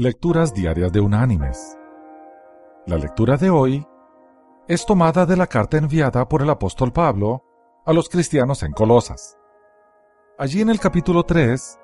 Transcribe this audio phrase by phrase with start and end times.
[0.00, 1.76] Lecturas Diarias de Unánimes.
[2.86, 3.84] La lectura de hoy
[4.68, 7.42] es tomada de la carta enviada por el apóstol Pablo
[7.84, 9.36] a los cristianos en Colosas.
[10.38, 11.80] Allí en el capítulo 3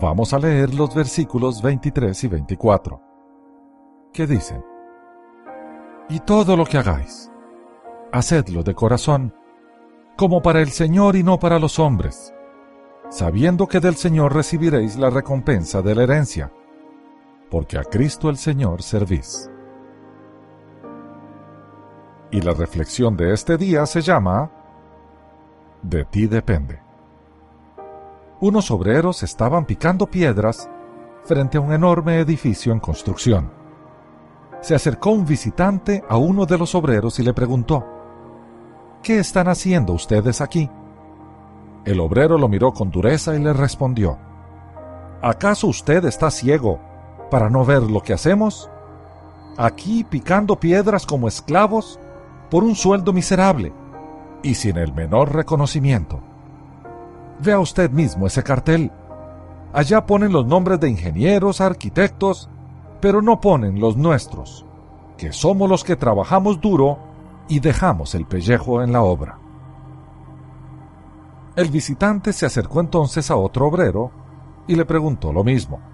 [0.00, 3.00] vamos a leer los versículos 23 y 24,
[4.12, 4.64] que dicen,
[6.08, 7.30] Y todo lo que hagáis,
[8.10, 9.32] hacedlo de corazón,
[10.16, 12.34] como para el Señor y no para los hombres,
[13.10, 16.52] sabiendo que del Señor recibiréis la recompensa de la herencia
[17.54, 19.48] porque a Cristo el Señor servís.
[22.32, 24.50] Y la reflexión de este día se llama
[25.80, 26.82] De ti depende.
[28.40, 30.68] Unos obreros estaban picando piedras
[31.22, 33.52] frente a un enorme edificio en construcción.
[34.60, 37.84] Se acercó un visitante a uno de los obreros y le preguntó,
[39.00, 40.68] ¿Qué están haciendo ustedes aquí?
[41.84, 44.18] El obrero lo miró con dureza y le respondió,
[45.22, 46.93] ¿acaso usted está ciego
[47.30, 48.70] para no ver lo que hacemos?
[49.56, 51.98] Aquí picando piedras como esclavos
[52.50, 53.72] por un sueldo miserable
[54.42, 56.20] y sin el menor reconocimiento.
[57.40, 58.90] Vea usted mismo ese cartel.
[59.72, 62.48] Allá ponen los nombres de ingenieros, arquitectos,
[63.00, 64.64] pero no ponen los nuestros,
[65.16, 66.98] que somos los que trabajamos duro
[67.48, 69.38] y dejamos el pellejo en la obra.
[71.56, 74.10] El visitante se acercó entonces a otro obrero
[74.66, 75.93] y le preguntó lo mismo.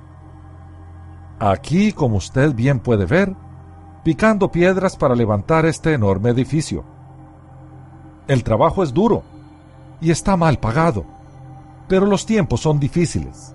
[1.42, 3.34] Aquí, como usted bien puede ver,
[4.04, 6.84] picando piedras para levantar este enorme edificio.
[8.28, 9.22] El trabajo es duro
[10.02, 11.06] y está mal pagado,
[11.88, 13.54] pero los tiempos son difíciles.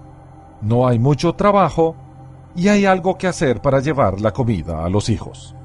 [0.61, 1.95] No hay mucho trabajo
[2.55, 5.55] y hay algo que hacer para llevar la comida a los hijos.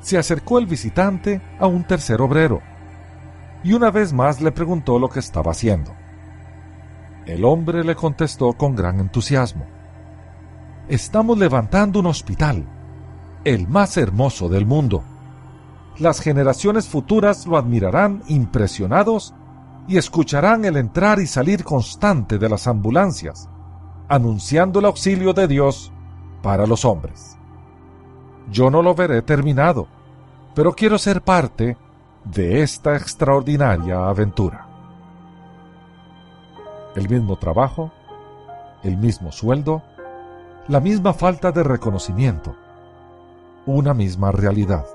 [0.00, 2.60] Se acercó el visitante a un tercer obrero
[3.62, 5.92] y una vez más le preguntó lo que estaba haciendo.
[7.24, 9.73] El hombre le contestó con gran entusiasmo
[10.88, 12.64] estamos levantando un hospital,
[13.44, 15.02] el más hermoso del mundo.
[15.98, 19.34] Las generaciones futuras lo admirarán impresionados
[19.86, 23.48] y escucharán el entrar y salir constante de las ambulancias,
[24.08, 25.92] anunciando el auxilio de Dios
[26.42, 27.38] para los hombres.
[28.50, 29.88] Yo no lo veré terminado,
[30.54, 31.78] pero quiero ser parte
[32.24, 34.66] de esta extraordinaria aventura.
[36.94, 37.90] El mismo trabajo,
[38.82, 39.82] el mismo sueldo,
[40.68, 42.56] la misma falta de reconocimiento,
[43.66, 44.86] una misma realidad.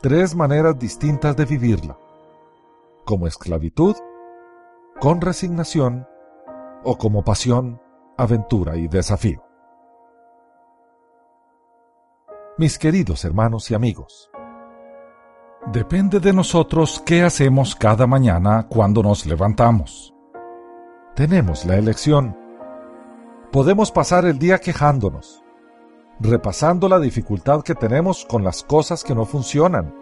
[0.00, 1.96] Tres maneras distintas de vivirla,
[3.04, 3.94] como esclavitud,
[5.00, 6.06] con resignación
[6.82, 7.80] o como pasión,
[8.16, 9.42] aventura y desafío.
[12.58, 14.30] Mis queridos hermanos y amigos,
[15.72, 20.12] depende de nosotros qué hacemos cada mañana cuando nos levantamos.
[21.14, 22.43] Tenemos la elección
[23.54, 25.44] podemos pasar el día quejándonos,
[26.18, 29.94] repasando la dificultad que tenemos con las cosas que no funcionan,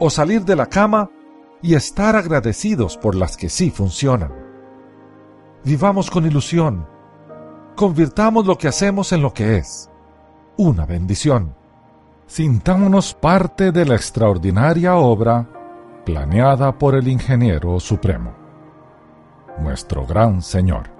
[0.00, 1.12] o salir de la cama
[1.62, 4.32] y estar agradecidos por las que sí funcionan.
[5.62, 6.88] Vivamos con ilusión,
[7.76, 9.88] convirtamos lo que hacemos en lo que es,
[10.56, 11.54] una bendición.
[12.26, 15.48] Sintámonos parte de la extraordinaria obra
[16.04, 18.32] planeada por el Ingeniero Supremo,
[19.60, 20.99] nuestro gran Señor.